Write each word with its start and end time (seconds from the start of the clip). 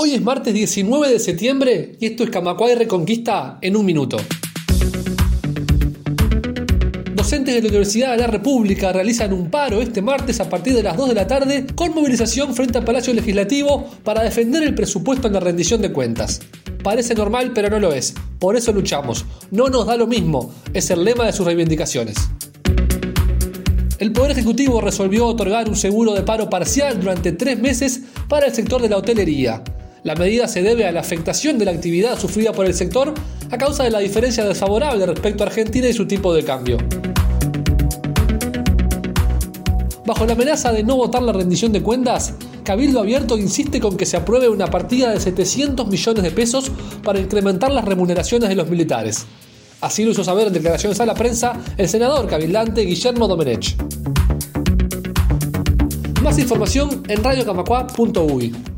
Hoy 0.00 0.14
es 0.14 0.22
martes 0.22 0.54
19 0.54 1.12
de 1.12 1.18
septiembre 1.18 1.96
y 1.98 2.06
esto 2.06 2.22
es 2.22 2.30
Camacuay 2.30 2.76
Reconquista 2.76 3.58
en 3.60 3.74
un 3.74 3.84
minuto. 3.84 4.16
Docentes 7.16 7.52
de 7.52 7.62
la 7.62 7.66
Universidad 7.66 8.12
de 8.12 8.18
la 8.18 8.28
República 8.28 8.92
realizan 8.92 9.32
un 9.32 9.50
paro 9.50 9.82
este 9.82 10.00
martes 10.00 10.38
a 10.38 10.48
partir 10.48 10.74
de 10.74 10.84
las 10.84 10.96
2 10.96 11.08
de 11.08 11.14
la 11.16 11.26
tarde 11.26 11.66
con 11.74 11.96
movilización 11.96 12.54
frente 12.54 12.78
al 12.78 12.84
Palacio 12.84 13.12
Legislativo 13.12 13.90
para 14.04 14.22
defender 14.22 14.62
el 14.62 14.72
presupuesto 14.72 15.26
en 15.26 15.32
la 15.32 15.40
rendición 15.40 15.82
de 15.82 15.90
cuentas. 15.90 16.42
Parece 16.84 17.16
normal, 17.16 17.50
pero 17.52 17.68
no 17.68 17.80
lo 17.80 17.92
es. 17.92 18.14
Por 18.38 18.54
eso 18.54 18.72
luchamos. 18.72 19.24
No 19.50 19.66
nos 19.66 19.84
da 19.84 19.96
lo 19.96 20.06
mismo. 20.06 20.54
Es 20.74 20.92
el 20.92 21.02
lema 21.02 21.26
de 21.26 21.32
sus 21.32 21.44
reivindicaciones. 21.44 22.14
El 23.98 24.12
Poder 24.12 24.30
Ejecutivo 24.30 24.80
resolvió 24.80 25.26
otorgar 25.26 25.68
un 25.68 25.74
seguro 25.74 26.14
de 26.14 26.22
paro 26.22 26.48
parcial 26.48 27.00
durante 27.00 27.32
tres 27.32 27.58
meses 27.58 28.02
para 28.28 28.46
el 28.46 28.54
sector 28.54 28.80
de 28.80 28.90
la 28.90 28.98
hotelería. 28.98 29.64
La 30.04 30.14
medida 30.14 30.46
se 30.46 30.62
debe 30.62 30.86
a 30.86 30.92
la 30.92 31.00
afectación 31.00 31.58
de 31.58 31.64
la 31.64 31.72
actividad 31.72 32.18
sufrida 32.18 32.52
por 32.52 32.66
el 32.66 32.74
sector 32.74 33.12
a 33.50 33.58
causa 33.58 33.82
de 33.82 33.90
la 33.90 33.98
diferencia 33.98 34.44
desfavorable 34.44 35.06
respecto 35.06 35.42
a 35.42 35.48
Argentina 35.48 35.88
y 35.88 35.92
su 35.92 36.06
tipo 36.06 36.32
de 36.32 36.44
cambio. 36.44 36.78
Bajo 40.06 40.24
la 40.24 40.34
amenaza 40.34 40.72
de 40.72 40.84
no 40.84 40.96
votar 40.96 41.22
la 41.22 41.32
rendición 41.32 41.72
de 41.72 41.82
cuentas, 41.82 42.34
Cabildo 42.62 43.00
Abierto 43.00 43.36
insiste 43.36 43.80
con 43.80 43.96
que 43.96 44.06
se 44.06 44.16
apruebe 44.16 44.48
una 44.48 44.68
partida 44.68 45.10
de 45.10 45.20
700 45.20 45.88
millones 45.88 46.22
de 46.22 46.30
pesos 46.30 46.70
para 47.02 47.18
incrementar 47.18 47.72
las 47.72 47.84
remuneraciones 47.84 48.48
de 48.48 48.54
los 48.54 48.68
militares. 48.68 49.26
Así 49.80 50.04
lo 50.04 50.12
hizo 50.12 50.22
saber 50.22 50.46
en 50.46 50.52
declaraciones 50.52 51.00
a 51.00 51.06
la 51.06 51.14
prensa 51.14 51.60
el 51.76 51.88
senador 51.88 52.26
cabildante 52.26 52.82
Guillermo 52.82 53.26
Domenech. 53.26 53.76
Más 56.22 56.38
información 56.38 57.02
en 57.08 57.22
radiocamacua.uy. 57.22 58.77